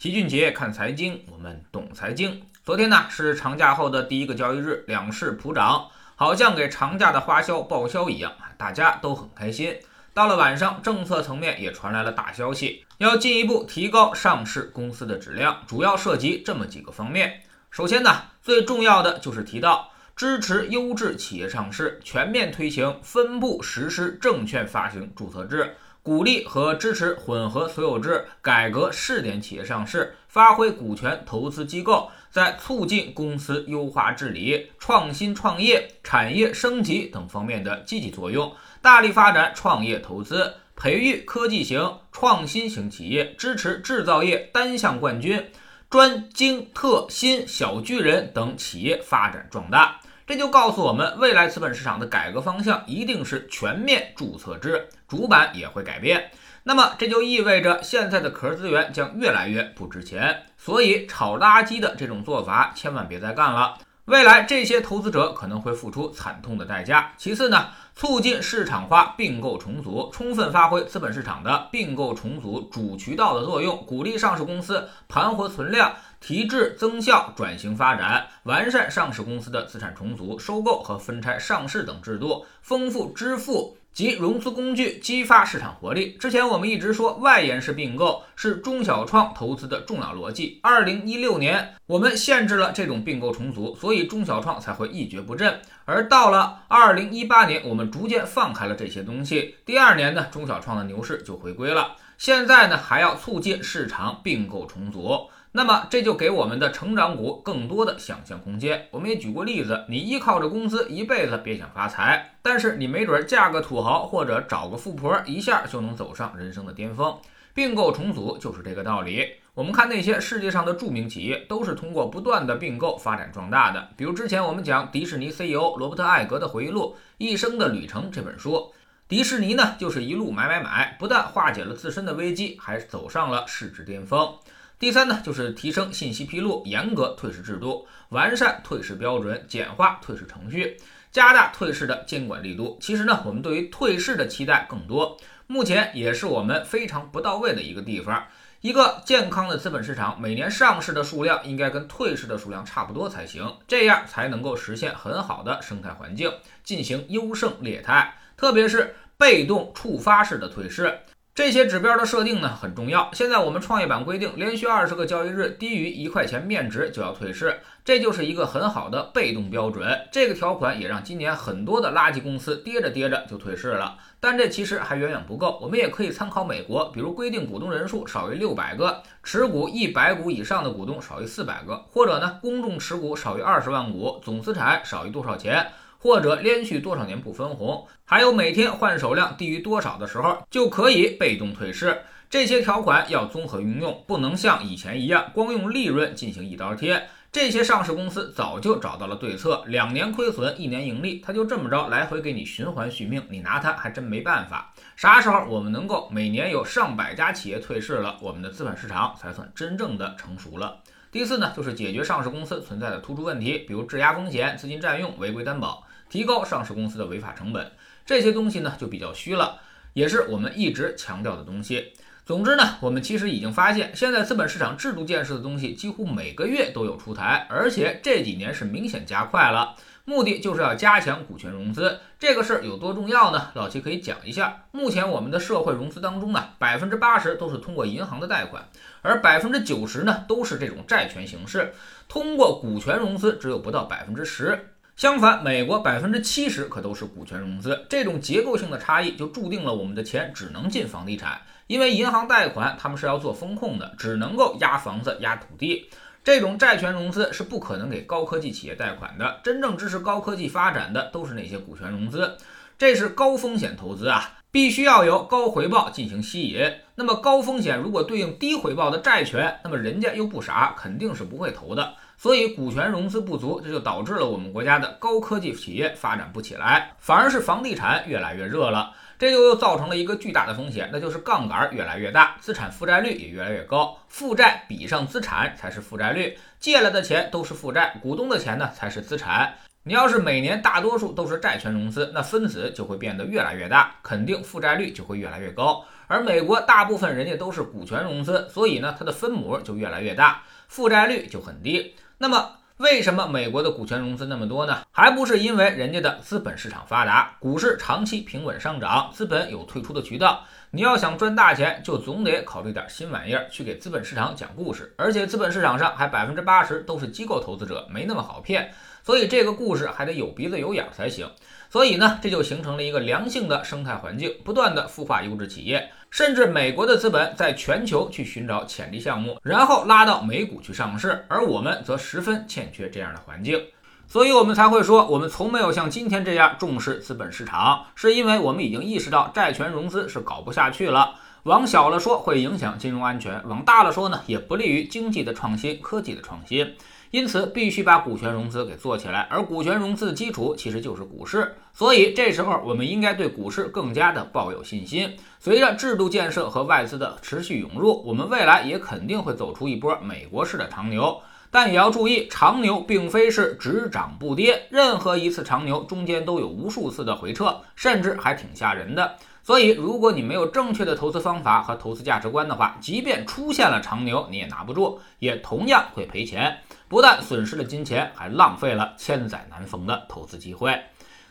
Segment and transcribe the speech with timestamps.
[0.00, 2.40] 齐俊杰看财经，我们懂财经。
[2.64, 9.76] 昨天呢是长假后的第一个交易日，两市普涨，好像给长假的花销报销一样，大家都很开心。
[10.14, 17.42] 到了晚上，政策层面也传来了大消息，要进一步提高上市公司的质量，主要涉及这么几个方面。
[17.72, 25.74] 首先呢，最重要的就是提到支持优质企业上市，全面推行分步实施证券发行注册制。
[26.08, 45.50] 鼓励和支持混合所有制，改革试点企业上市，发挥股权投资机构在促进公司优化治理、创新创业、产业升级等方面的积极作用，大力发展创业投资，培育科技型、创新型企业，支持制造业单项冠军、
[45.90, 50.00] 专精特新小巨人等企业发展壮大。
[50.28, 56.30] 这就告诉我们，未来资本市场的改革方向一定是全面注册制，主板也会改变。
[56.64, 63.78] 那么这就意味着现在的壳资源将越来越不值钱，所以炒垃圾的这种做法千万别再干了。
[64.08, 67.12] 未来这些投资者可能会付出惨痛的代价。
[67.18, 75.92] 其次呢，促进市场化并购重组，充分发挥资本市场的并购重组主渠道的作用，鼓励上市公司盘活存量。
[76.20, 86.16] 提质增效、转型发展、完善上市公司的资产重组、收购和分拆上市等制度，丰富支付及融资工具，激发市场活力。
[86.20, 90.60] 之前我们一直说外延式并购是中小创投资的重要逻辑。
[90.62, 95.60] 二零一六年，我们限制了这种并购重组，所以中小创才会一蹶不振。
[95.84, 99.56] 而到了二零一八年，我们逐渐放开了这些东西。
[99.64, 101.96] 第二年呢，中小创的牛市就回归了。
[102.18, 105.30] 现在呢，还要促进市场并购重组。
[105.52, 108.86] 那么这就给我们的成长股更多的想象空间。
[108.90, 117.16] 我们也举过例子，你依靠着工资一辈子别想发财，但是你没准嫁个土豪或者找个富婆，一下就能走上人生的巅峰。
[117.54, 119.26] 并购重组就是这个道理。
[119.52, 123.88] 我们看那些世界上的著名企业，都是通过不断的并购发展壮大的。
[123.96, 128.72] 比如之前我们讲迪士尼 CEO 罗伯特艾格的回忆录《一生的旅程》这本书，
[129.08, 134.32] 迪士尼呢就是一路买买买，不但化解了自身的危机，还走上了市值巅峰。
[134.78, 140.76] 第三呢，就是提升信息披露，严格退市制度，完善退市标准，简化退市程序，
[141.10, 142.78] 加大退市的监管力度。
[142.80, 145.18] 其实呢，我们对于退市的期待更多，
[145.48, 148.24] 目前也是我们非常不到位的一个地方。
[148.60, 161.00] 一个健康的资本市场，每年上市的数量应该跟退市的数量差不多才行，这样才能够实现很好的生态环境，进行优胜劣汰，特别是被动触发式的退市。
[161.38, 163.08] 这些指标的设定呢很重要。
[163.12, 169.88] 现在我们创业板规定，连续二十个交易日低于一块钱面值就要退市，这就是一个很好的被动标准。
[170.10, 173.98] 这个条款也让今年很多的垃圾公司跌着跌着就退市了。
[174.18, 185.68] 但这其实还远远不够，我们也可以参考美国，比如规定股东人数少于六百个，持股一百股以上的股东少于四百个，或者呢公众持股少于二十万股，总资产少于多少钱。
[185.98, 192.02] 或者连续多少年不分红，还有每天换手量低于多少的时候，就可以被动退市。
[192.30, 197.08] 这些条款要综合运用，不能像以前一样光用利润进行一刀贴。
[197.32, 204.72] 这些上市公司早就找到了对策，两年亏损，一年盈利，它就这么着来回给你循环续命，你拿它还真没办法。
[204.96, 210.78] 啥时候我们能够每年有上百家企业退市了，我们的资本市场才算真正的成熟了。
[211.10, 215.84] 第四呢，就是解决上市公司存在的突出问题，比如质押风险、资金占用、违规担保。
[216.08, 217.70] 提高上市公司的违法成本，
[218.06, 219.60] 这些东西呢就比较虚了，
[219.92, 221.92] 也是我们一直强调的东西。
[222.24, 229.74] 总之呢，我们其实已经发现，现在资本市场制度建设的东西几乎每个月都有出台，而且这几年是明显加快了，
[230.04, 232.00] 目的就是要加强股权融资。
[232.18, 233.48] 这个事儿有多重要呢？
[233.54, 234.64] 老齐可以讲一下。
[234.72, 238.68] 目前我们的社会融资当中呢，百分之八十都是通过银行的贷款，
[239.00, 241.72] 而百分之九十呢都是这种债权形式，
[242.08, 244.74] 通过股权融资只有不到百分之十。
[244.98, 255.88] 相反，美国百分之七十可都是股权融资，这种结构性的差异就注定了我们的钱只能进房地产，因为银行贷款他们是要做风控的，只能够压房子、压土地。
[256.24, 262.36] 这种债权融资是不可能给高科技企业贷款的，真正支持高科技发展的都是那些股权融资，
[262.76, 266.72] 这是高风险投资啊，必须要有高回报进行吸引。
[266.96, 271.94] 那么高风险如果对应低回报的债权，那么人家又不傻，肯定是不会投的。
[272.18, 278.92] 所以股权融资不足，这就导致了我们国家的高科技企业发展不起来，反而是房地产越来越热了。
[279.20, 289.54] 这就又造成了一个巨大的风险，那就是杠杆越来越大，资产负债率也越来越高，负债比上资产才是负债率，借来的钱都是负债，股东的钱呢才是资产。
[289.84, 295.84] 你要是每年大多数都是债权融资，那分子就会变得越来越大，肯定负债率就会越来越高。
[296.08, 301.94] 而美国大部分人家都是股权融资，所以呢，它的分母就越来越大，负债率就很低。
[302.20, 304.80] 那么，为什么美国的股权融资那么多呢？
[304.90, 310.42] 还不是因为人家的资本市场发达，股市长期平稳上涨，资本有退出的渠道。
[310.72, 314.92] 你要想赚大钱，就总得考虑点新玩意儿，去给资本市场讲故事。
[314.98, 318.74] 而且资本市场上还百分之八十都是机构投资者，没那么好骗。
[319.04, 321.30] 所以这个故事还得有鼻子有眼才行。
[321.70, 333.62] 所以呢，这就形成了一个良性的生态环境，不断的孵化优质企业，甚至美国的资本在全球去寻找潜力项目，然后拉到美股去上市，而我们则十分欠缺这样的环境，
[334.06, 341.16] 所以我们才会说，我们从没有像今天这样重视资本市场，是因为我们已经意识到债权融资是搞不下去了。
[341.44, 346.74] 往小了说，会影响金融安全；往大了说呢，也不利于经济的创新、科技的创新。
[347.10, 351.54] 因此，必须把股权融资给做起来，而股权融资的基础其实就是股市。
[351.72, 355.16] 所以，这时候我们应该对股市更加的抱有信心。
[355.38, 361.20] 随着制度建设和外资的持续涌入，我们未来也肯定会走出一波美国式的长牛。
[361.50, 369.16] 但也要注意，长牛并非是只涨不跌，任何一次长牛中间都有无数次的回撤，甚至还挺吓人的。
[369.42, 376.58] 所以，如果你没有正确的投资方法和投资价值观的话，即便出现了长牛，你也拿不住，也同样会赔钱。
[376.86, 380.78] 不但损失了金钱，还浪费了千载难逢的投资机会。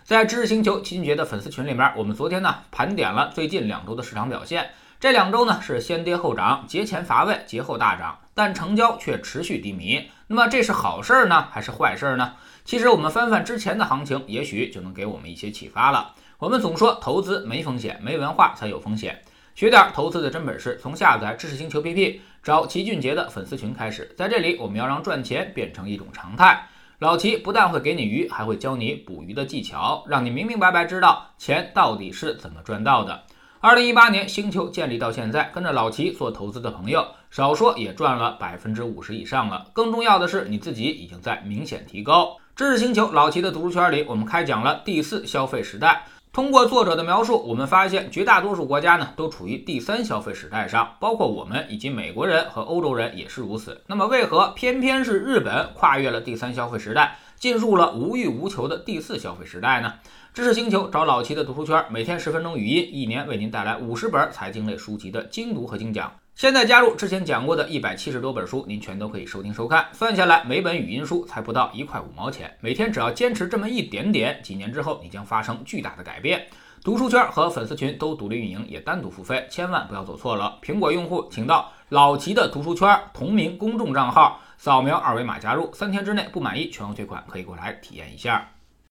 [0.03, 4.67] 在知识星球秦杰的粉丝群里面，我们昨天呢盘点了最近两周的市场表现。
[4.99, 10.09] 这两周呢是先跌后涨，节前乏味，节后大涨，但成交却持续低迷。
[10.25, 12.33] 那么这是好事儿呢，还是坏事儿呢？
[12.65, 16.15] 其实我们翻翻之前的行情，也许就能给我们一些启发了。
[16.39, 19.21] 我们总说投资没风险，没文化才有风险。
[19.53, 24.11] 学点投资的真本事，从下载知识星球 P P 找齐俊杰的粉丝群开始。
[24.17, 26.67] 在这里，我们要让赚钱变成一种常态。
[26.97, 33.23] 老齐不但会给你鱼，还会教你捕鱼的技巧，让你明明白白知道钱到底是怎么赚到的。
[33.59, 39.65] 二零一八年星球建立到现在，跟着老齐做投资的朋友，少说也赚了百分之五十以上了。
[39.73, 42.37] 更重要的是，你自己已经在明显提高。
[42.55, 46.05] 知识星球老齐的读书圈里，我们开讲了第四消费时代。
[46.31, 53.81] 通过作者的描述，我们发现绝大多数国家呢都处于第三消费时代上，包括我们以及美国人和欧洲人也是如此。
[53.87, 59.93] 那么，为何偏偏是日本跨越了第三消费时代，进入了无欲无求的第四消费时代呢？
[60.33, 66.11] 知识星球找老齐的读书圈，每天十分钟语音，一年为您带来五十本财经类书籍的精读和精讲。
[66.33, 69.87] 现在加入之前讲过的一百七十多本书，您全都可以收听收看。
[69.93, 72.55] 算下来，每本语音书才不到一块五毛钱。
[72.59, 76.47] 每天只要坚持这么一点点，几年之后你将发生巨大的改变。
[76.83, 80.59] 读书圈和粉丝群都独立运营，也单独付费，千万不要走错了。
[80.63, 88.49] 苹果用户请到老齐的读书圈同名公众账号，扫描二维码加入，三天之内不满意全额退款，可以过来体验一下。